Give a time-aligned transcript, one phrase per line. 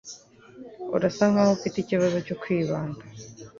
[0.95, 3.03] Urasa nkaho ufite ikibazo cyo kwibanda